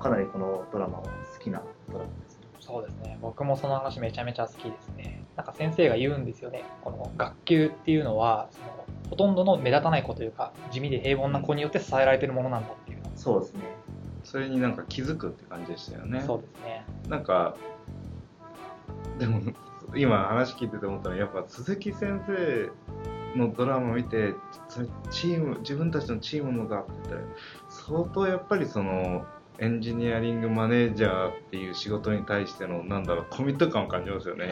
[0.00, 2.48] かかなりこのドラマは好きなドラマですね。
[2.58, 3.18] そうですね。
[3.20, 5.24] 僕もその話めちゃめちゃ好きですね。
[5.36, 6.64] なんか先生が言うんですよね。
[6.82, 12.98] この学級っていうのはそのほとんどの目立たない子というか地味で平凡な子によって支えられてるものなんだっていう。
[13.14, 13.60] そうですね。
[14.24, 16.22] それになんか気づくって感じでしたよね。
[16.26, 16.84] そうですね。
[17.08, 17.56] なんか
[19.18, 19.40] でも
[19.94, 22.70] 今話聞いてて思ったのはやっぱ鈴木先生
[23.38, 24.34] のドラマを見て
[24.68, 27.20] それチーム自分たちのチームのがって言ったら
[27.68, 29.24] 相当やっぱりその
[29.60, 34.50] エンジニアリングマネージャーっていう仕事に対してのなんだろうコミット感を感じますよね。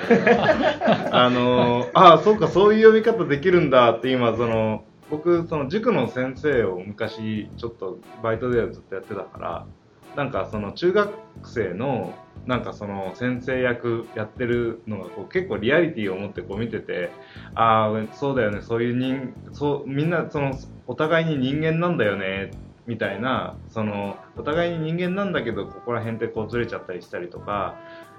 [1.10, 9.66] あのああそうかそういう読み方できるんだって今その僕その塾の先生を昔ちょっとバイトではずっとやってたから
[10.14, 12.12] なんかその中学生の
[12.46, 17.10] なんかその先生役やってるのがこう結構リアリティを持ってこう見てて
[17.54, 20.52] ああそうだよねそういう人そうみんなその
[20.86, 22.50] お互いに人間なんだよね
[22.88, 27.76] みたいなそのお互いに人間なんだけどここら辺ってこうずれちゃったりしたりとか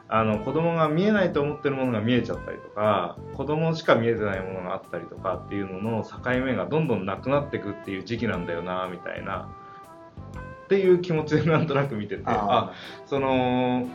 [0.08, 9.50] あの子供が見えないと思ってるものが見えちゃったりとか子供しか見えてないものがあったりとかっていうのの境目がどんどんなくなっていくっていう時期なんだよなみたいな。
[10.66, 12.74] っていう気持ちでなんとなく見ててあ
[13.08, 13.90] その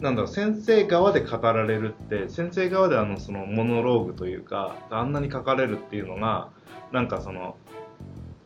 [0.00, 6.48] なんだろう先生側で語られるって先生側であのそのモノローグというかあんなに書かれるっていうのが
[6.90, 7.56] なんかその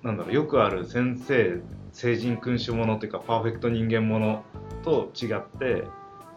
[0.07, 1.61] なんだろうよくある先生
[1.93, 4.45] 聖人君主ものというかパーフェクト人間もの
[4.85, 5.83] と違って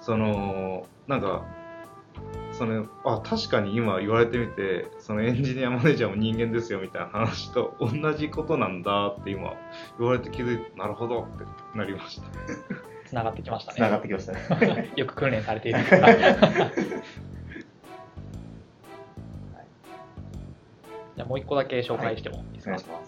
[0.01, 1.45] そのなんか
[2.51, 9.53] そのあ確かに今言われてみてそのエンジニアマネージャーも人間ですよみたいな話と同じことなんだって今
[9.99, 12.27] 言われて気づいてなるほどってなりました。
[13.05, 13.77] つながってきましたね。
[13.77, 14.91] つながってきましたね。
[14.97, 15.83] よく訓練されている。
[15.83, 16.15] か ら
[21.19, 23.05] じゃあもう一個だけ紹介してもいいですか、お願い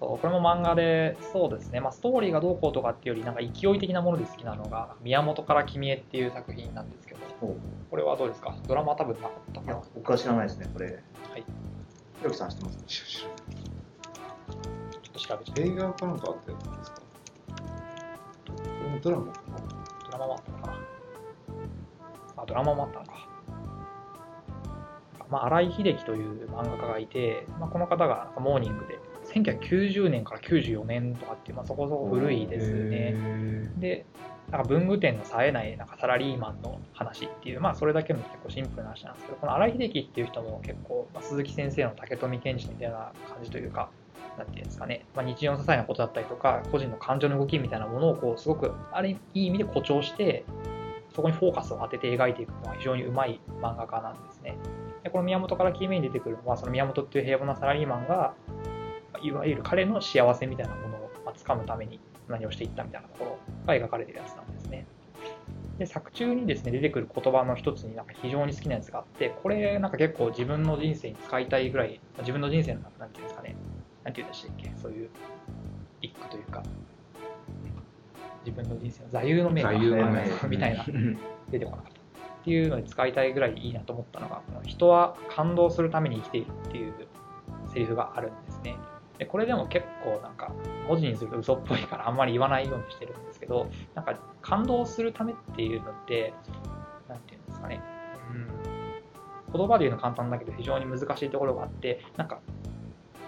[0.00, 0.10] します。
[0.10, 7.20] そうこれも漫画でそうですね、まあ、ストーリーがどうこうとかっていうよりなんか勢い的なもので好きなのが「宮本から君へ」っていう作品なんですけど。
[7.40, 7.56] こ
[7.96, 8.54] れはどうですか？
[8.68, 10.86] ドラマは多分なかったいやかな、僕は知らないですね、これ。
[10.86, 10.96] はい。
[11.40, 11.44] ひ
[12.22, 12.78] ろきさん知ってます？
[12.86, 17.00] ちょっと調べて映画かなんかあったやつですか？
[17.00, 19.58] これもドラマかな
[20.10, 20.74] ドラマもあったのかな。
[22.36, 23.12] あドラマもあったのか。
[25.30, 28.98] まあ、新井秀樹という漫画家がいて、まあ、この方がモーニングで
[29.32, 33.14] 1990年から94年とかってまあ、そこそこ古いですね。
[33.78, 34.04] で、
[34.50, 43.90] なんか文具店の冴えないなんかサラリーマンの話っていう、まあそれだけの結構シンプルな話なんですけど、この新井秀樹っていう人も結構、まあ、鈴木先生の竹富健治みたいな感じというか、
[44.36, 50.44] なんていうんですかね、まあ、日常の些細なことだったりとか、個人の感情の動きみたいなものをこうすごく、あるいい意味で誇張して、
[51.14, 54.56] そこにフォーカスを当てて描いていくのが非常にうまい漫画家なんですね。
[55.02, 58.34] でこの宮本からキーメインに出てくるのは、その宮本っていう平凡なサラリーマンが、
[59.22, 64.86] いわゆる彼の幸せみたいなものをまあ掴むために何をしていったみたいなところが描かれているやつなんですね。
[65.78, 73.54] で作中にですね出てくる言葉の一つになんか非常に好きなやつがあってこれなんか結構自分の人生に使いたいぐらい自分の人生のなんていうんですかね。
[74.04, 74.72] なんていうんでしたっけ？
[74.80, 75.08] そういう
[76.02, 76.62] 一句というか。
[78.42, 79.62] 自分の人生の座右の銘
[80.48, 80.86] みたいな。
[81.50, 86.94] 出てこなかったっていうのに使いたいぐらいいいなと思ったのが人は感動するために生きているっていう
[87.70, 88.76] セリフがあるんですね
[89.20, 90.50] でこれでも結構なんか
[90.88, 96.32] 文字にすると嘘っぽいからあんまり言わないようにしてるんですけどなんか感動するためっていうのって
[97.06, 97.82] なんていうんですかね。
[98.32, 98.48] うん。
[99.52, 102.40] 言葉で言うの簡単だけど非常に難しいところがあってなんか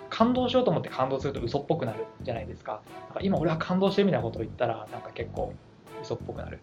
[0.09, 2.81] 感動しようと思って感動すると嘘っぽくなるじゃないですか。
[3.09, 5.53] なんか今俺は感動してるみたいなことを言ったらなんか結構
[6.01, 6.59] 嘘っぽくなる。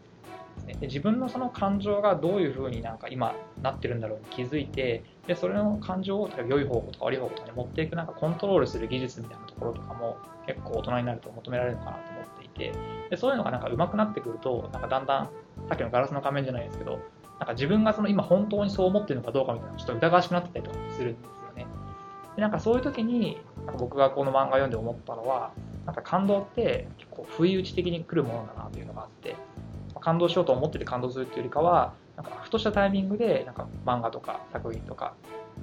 [0.80, 12.74] で自分のその感情がどういうふうになんか今なってるんだろうに気づいてでそれの感情を例えば良い方向とか悪い方向とかに持っていくなんかコントロールする技術みたいなところとかも結構大人になると求められるのかなと思っていて
[13.10, 15.30] でそういうのがなんか上手くなってくるとなんかだんだん
[15.68, 17.00] さっきのガラスの仮面じゃないですけど
[17.40, 21.68] なんか自分がその今本当にそう思ってるのかどうかみたいなちょっと疑わしくなってたりとかするんですよね。
[22.36, 25.52] でなんかそういう時になんか僕がこの漫画読んで思ったのは
[25.86, 29.36] なんか感動って結構不意打ち的に来るものだなというのがあって
[30.00, 35.14] 感動しようと思ってて感動するっていうよりかはなんかふとしたタイミングでなんか漫画とか作品とか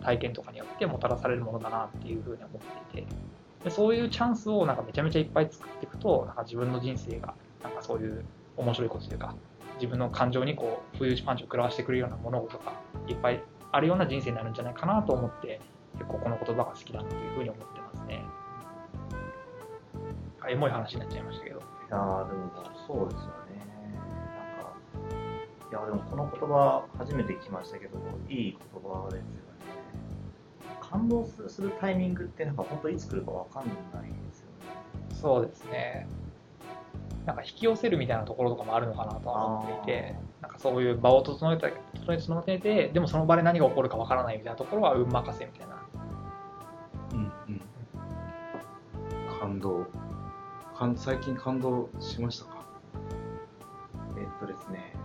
[0.03, 3.09] 体験とかによってもたらされるものだなっていうふうに思っていて
[3.65, 8.25] でそういうチャンスをなんかめちゃめちゃいっぱい作っていくとなんか自分の人生がなんかそういう
[8.57, 9.35] 面白いことというか
[9.75, 12.73] 自分の感情にこう不意打ちパンチを食らわしてくれるような物事が
[13.09, 15.61] いっぱいあるような人生になるんじゃないかなと思って
[15.99, 18.23] 結構この言葉が好きだなというふうに思ってますね。
[20.49, 21.59] エモい話になっちゃいましたけど。
[21.59, 21.97] いや
[22.29, 22.51] でも
[22.87, 23.46] そうですよね。
[25.71, 27.99] いやでもこの言葉初めて聞きましたけど、
[28.29, 29.27] いい言葉ですよね。
[30.81, 33.81] 感動するタイミングってなんか本当いつ来るかわかんないで
[34.33, 34.63] すよね。
[35.13, 36.07] そうですね。
[37.25, 45.83] なんか引き寄せるみたいなところとかもあるのかなとは思っていて、なんかそういう場を整えた整え整えて、でもその場で何が起こるかわからないみたいなところは運任せみたいな。
[47.13, 47.61] うんうん。
[49.41, 49.87] 感動。
[50.77, 52.65] かん最近感動しましたか？
[54.17, 54.96] えっとですね、ま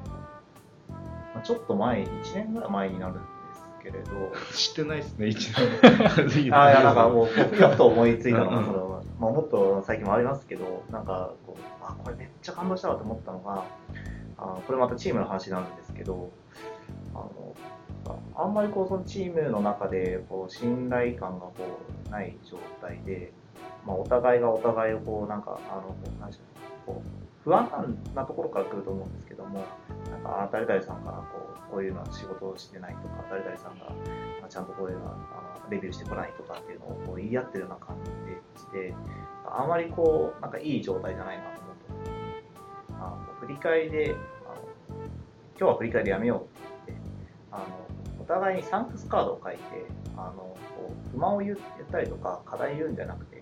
[1.41, 3.21] あ、ちょっと前、1年ぐらい前になるんで
[3.55, 6.53] すけれど、知ってないですね、一年。
[6.53, 13.65] あいやなんかもう、ふと思いついたのが、そのまあ、もっと最近もありますけど、なんかこう、あ、これめっちゃ感動したわと思ったのが、
[14.37, 16.31] あこれまたチームの話なんですけど、
[17.13, 17.55] あの
[18.35, 21.53] あんまりこうそのチームの中でこう信頼感がこ
[22.07, 23.31] うない状態で、
[23.85, 29.65] まあ、お互いがお互いをこうなんかあのこうなんでしょうこう不安なところから来ると思うんですけども、
[30.11, 33.93] なんかあ誰々さんがこうこういうのは仕事をしてないとか、誰々さんが
[34.49, 38.93] ちゃんとこういうのはあのレビューしてこないとかっていうのをこう言い合ってるような感じでして、
[39.45, 41.75] あまりこうなんかいい状態じゃないなと思っ
[42.99, 44.55] たあの振り返りであの、
[45.57, 47.03] 今日は振り返りやめようって言って、
[47.51, 47.65] あの
[48.19, 49.61] お互いにサンクスカードを書いて、
[50.17, 50.33] あの
[50.75, 51.57] こう不満を言っ
[51.89, 53.41] たりとか、課題言うんじゃなくて、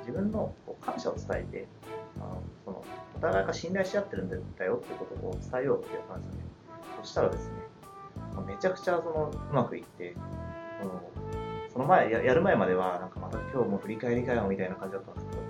[0.00, 1.68] 自分の感謝を伝えて、
[2.16, 2.84] あのその
[3.18, 6.44] お互いが信頼し合ってるんだよっていうことを伝えようってやったんですよね。
[7.02, 7.54] そしたらですね、
[8.46, 10.14] めちゃくちゃそのうまくいって、
[10.80, 11.02] その
[11.72, 15.42] その前ややる前までは、なんかまた今日も振り返りかよみたいな感じだったんですけど、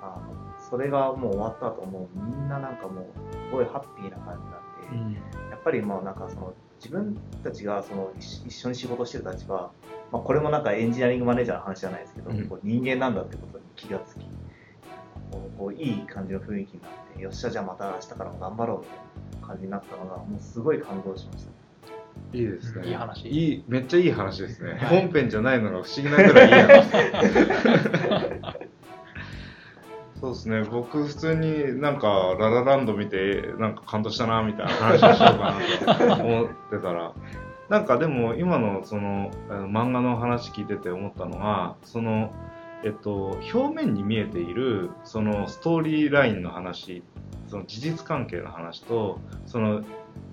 [0.00, 9.72] あのそれがもう終わった後、もうみんななんかもうすごいハッピーな感じになって、やっぱりもうなんかその自分たちがその一一緒に仕事してる立場、
[10.12, 14.20] まあ、これもなんかエンジニアリングマネージャーの話じゃないですけど、うん人間なんだってことに気がつき、
[15.30, 18.98] こうこういい感じの雰囲気になって、よっしゃ、じゃあまた明日からも頑張ろうみたい
[19.40, 21.50] な感じになったのが、もうすごい感動しました。
[22.32, 22.88] いいですね。
[22.88, 24.78] いい話いい、めっちゃいい話ですね。
[24.90, 26.90] 本編じゃないのが不思議なぐらいいい話。
[30.20, 35.54] そうですね、僕普通になんかララランド見てなんか感動したなみたいな話をしようか
[36.06, 37.12] なと思ってたら、
[37.68, 42.32] なんかでも今のそのあの漫画の話聞いてて思ったのが、その
[42.84, 47.02] えっと表面に見えているそのストーリーラインの話、
[47.48, 49.82] その事実関係の話とその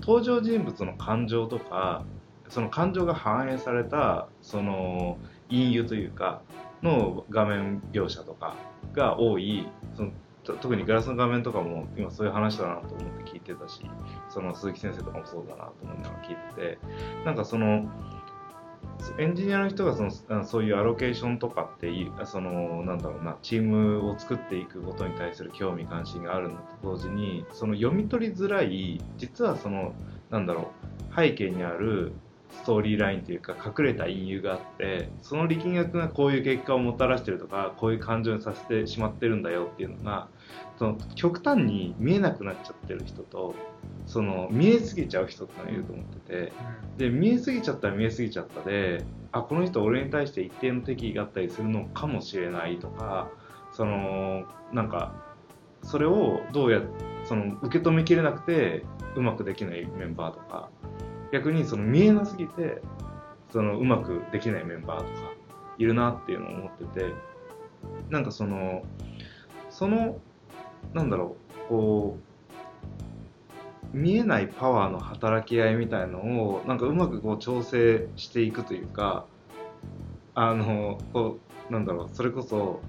[0.01, 2.05] 登場人物の感情とか
[2.49, 5.17] その感情が反映されたその
[5.49, 6.41] 隠喩というか
[6.83, 8.55] の画面描写とか
[8.93, 10.11] が多いその
[10.43, 13.81] 特にガラスの画面とかも今そういう話だなと思って聞いてたし
[14.29, 16.77] その鈴木先生とかもそうだなと思いながら聞いてて
[17.25, 17.89] なんかその
[19.17, 29.93] エンジニアの人がそのそういうアロケーションとかっていうそのなんだろうなチームを作っていくことに対する興味関心があるのと同時にその読み取りづらい実はその
[30.29, 30.71] なんだろ
[31.11, 32.13] う背景にある
[32.51, 40.27] ストーリーラインというか隠れた隠喩があってその力学がこういう結果をもたらしてるとかこういう感情にさせてしまってるんだよっていうのが
[40.77, 43.55] その極端に見えなくなっちゃってる人と
[44.05, 46.53] その見えすぎちゃう人ってのがいると思ってて
[46.97, 53.29] で見えすぎちゃったら見えすぎちゃったであこの人俺に対して一定の敵意があったりするのかもしれないとか
[53.71, 55.15] そのなんか
[55.83, 56.81] それをどうや
[57.25, 58.83] その受け止めきれなくて
[59.15, 60.69] うまくできないメンバーとか
[61.31, 62.81] 逆にその見えなすぎて
[63.51, 65.09] そのうまくできないメンバーとか
[65.77, 67.13] いるなっていうのを思ってて
[68.09, 68.83] なんかその
[69.69, 70.19] その
[70.93, 72.17] なんだろうこ
[73.93, 79.25] う見えないパワーの働き合いみたいのをなんかうまくこう調整していくというか
[80.33, 82.81] あのこうなんだろうそれこそ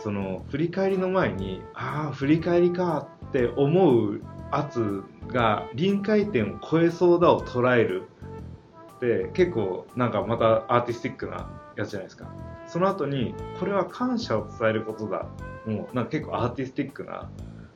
[0.00, 4.20] その振り返りの前にああ振り返りかって思う
[4.50, 8.08] 圧が臨界点を超えそうだを捉える
[8.96, 12.28] って結構なんかまたアーティスティックなやつじゃないですか。
[12.74, 15.26] その後にこれは感謝を伝えることだ。
[15.64, 17.30] もうなんか結構アーティスティックな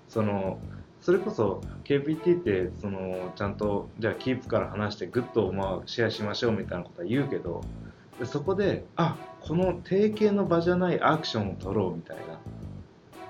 [0.09, 0.59] その
[1.01, 7.61] それこそ KPT ってそのちゃんとじゃあキープから話してグッドをまあシェアしましょうみたいなことは言うけど
[8.19, 12.17] でそこであこの定型の場じゃないアクションを取ろうみたい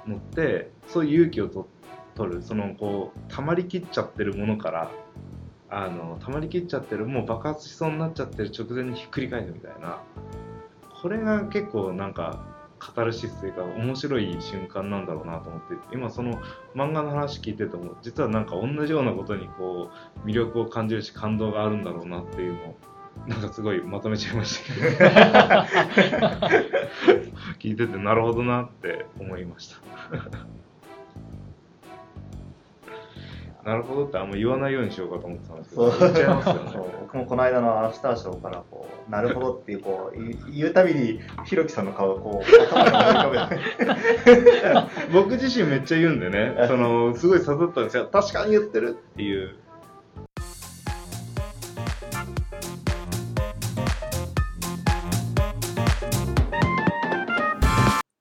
[0.06, 1.68] なのってそういう勇気をと
[2.14, 2.42] 取る。
[2.42, 4.90] そのこう溜まりきっちゃってるものから
[5.68, 10.00] あの溜まりきっちゃってるもう爆発しそうになっちゃってる直前にひっくり返るみたいな。
[11.02, 12.44] これが結構なんか
[12.78, 16.40] カタルシスというか面白い瞬間なんだろうなと思って今その
[16.74, 19.90] 漫画の話聞いてても実はなんか同じようなことにこ
[20.24, 22.76] う魅力を感じるし感動があるんだろうなっていうのを
[23.26, 24.74] なんかすごいまとめちゃいました。
[24.74, 26.26] けど
[27.58, 29.80] 聞いててなるほどなって思いました
[33.68, 36.00] なるほどってあんま言わないようにしようかと思ってたんですけどそう。
[36.00, 36.60] 言っちゃいますよね。
[37.02, 42.44] 僕もこの間のアフターショーからこうなるほどっていうこうい言うたびにひろきさんの顔がこう
[42.74, 43.56] 頭に思い浮か
[44.24, 44.52] べて
[45.12, 48.08] 僕自身めっちゃ言うんでねそのすごい刺さったんですよ。
[48.10, 49.54] 確かに言ってるっていう。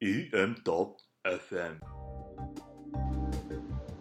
[0.01, 1.77] EM.FM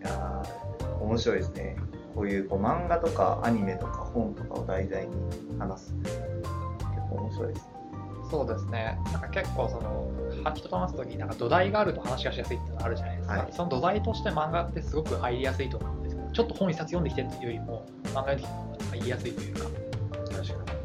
[0.02, 1.76] いやー面白いですね
[2.14, 5.14] こういうこう漫画とかアニメとか本とかを題材に
[5.58, 6.18] 話す結
[7.10, 7.76] 構面白いですね
[8.28, 8.98] そうですね。
[9.12, 10.10] なんか結構その、
[10.42, 13.34] は人と話すときになんか土台があると話がしやすいっていうのがあるじゃないですか。
[13.34, 19.60] はいその土台として漫画ってすごく入りやすいと思うんですけど、ちょっと本一冊読んできてっていうよりも、漫画読んできての方が言いやすいというか。
[19.62, 20.76] 確かに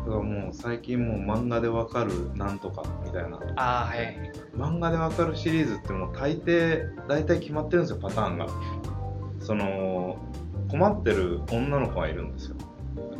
[0.00, 4.32] だからもう最近もう漫画でわかるなんとかみたいなああ、はい。
[4.56, 8.46] 漫画でわかるシリーズってもう大抵大体決まってるんですよパターンが
[9.50, 10.16] その
[10.68, 12.56] 困ってる女の子がいるんですよ。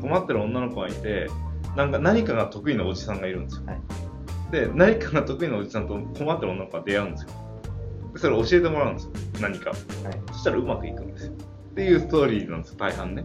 [0.01, 1.27] 困ってる女の子がいて
[1.75, 3.81] なんか何かが得意なおじさんがいるんですよ、はい。
[4.53, 7.31] で何かが得意なおじさんと困ってる女の子が出会うんですよ。
[8.13, 9.11] でそれを教えてもらうんですよ。
[9.41, 9.71] 何か。
[9.71, 9.79] はい。
[10.31, 11.33] そしたらうまくいくんですよ。
[11.33, 13.25] っていうストーリーなんですよ大半ね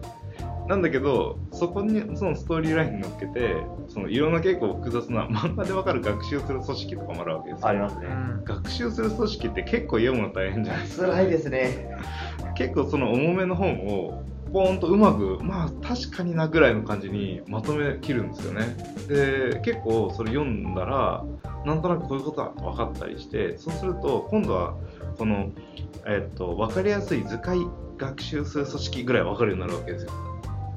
[0.68, 3.56] なんだけどそこにそのストーリーラインに乗っけて
[3.88, 7.68] そのいろんな結構複雑な漫画でわかる学習する組織とかもあるわけですよ。
[7.68, 8.08] ありますね。
[8.08, 8.44] うん。
[8.44, 11.08] 学習する組織って結構読むの大変じゃないですか。
[11.08, 11.90] 辛いですね。
[12.56, 18.78] 結構その重めの本をポーンとうまくまあ確かになぐらいの感じにまとめきるんですよね。
[19.08, 21.26] で結構それ読んだら
[21.66, 24.76] なんとなくこういうことだと分かったりしてそうすると今度は
[25.18, 25.52] この、
[26.08, 27.60] えっと分かりやすい図解
[27.98, 30.12] 学習する組織ぐらい分かるようになるわけですよ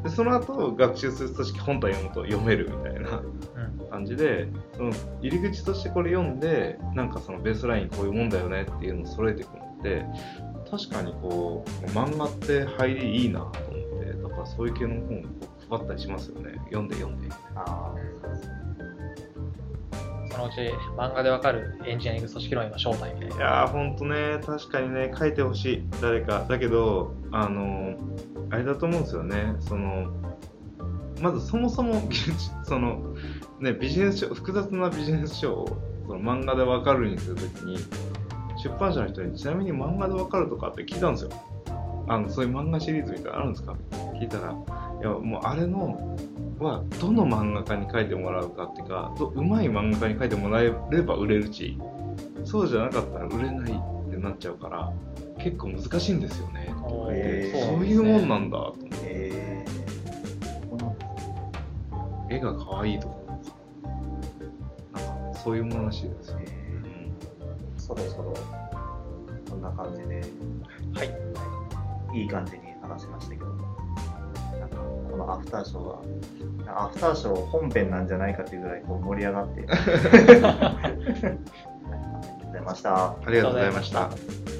[0.04, 3.88] でその後学習する組織本体読むと読めるみたいなうん。
[3.90, 4.92] 感じでその
[5.22, 10.04] 入り口としてこれ読んでなんかそのベースラインこういうもんだよねっていうのを揃えていくのって
[10.70, 16.52] 確かにこう漫画って入りいいなと思ってだからそういう系の本を配ったりしますよね。
[16.66, 17.28] 読んで読んで。
[17.54, 17.94] あ
[20.30, 20.60] そのうち
[20.96, 23.36] 漫画でわかるエンジニアリング組織論の正体みたいな。
[23.36, 24.38] いやーほんとね。
[24.44, 25.10] 確かにね。
[25.18, 25.84] 書いてほしい。
[26.00, 26.44] 誰か。
[26.48, 27.94] だけどあの
[28.50, 29.54] あれだと思うんですよね。
[29.60, 30.06] その
[31.20, 31.94] まずそもそも
[32.64, 33.14] その
[33.60, 35.68] ねビジネス書複雑なビジネス書を
[36.06, 37.76] その漫画でわかるにするときに
[38.62, 41.30] 出版社の人にちなみに漫画でわかるとかって聞いたんですよ。
[42.10, 43.74] あのそういう漫画シリーズみたいなのあるんですか？
[44.14, 44.54] 聞いたらい
[45.02, 46.16] やもうあれの
[46.58, 51.78] はどの漫画家に書いてもらうかっていうかどうまい漫画家に書いてもらえれば売れるし
[52.44, 54.90] そうじゃなかったら売れないってなっちゃうから
[55.38, 56.68] 結構難しいんですよね。
[56.88, 57.08] そ
[57.78, 59.64] ういうもんなんだと思って
[62.30, 63.14] 絵が可愛いとか
[64.94, 67.80] なんかそういうものらしいですよ、えー。
[67.80, 68.34] そろそろ
[69.48, 70.20] こんな感じで。
[70.94, 72.18] はい。
[72.18, 72.24] い。
[72.24, 73.46] い感じに話しましたけど
[74.58, 76.02] なんかこのアフターショーは
[76.66, 79.66] アフターショー本編なんじゃないかっていうぐらいこう盛り上がって。
[79.70, 81.42] ありが
[82.32, 83.10] とうございました。
[83.10, 84.57] ありがとうございました